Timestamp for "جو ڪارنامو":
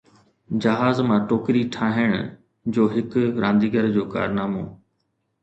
3.99-4.65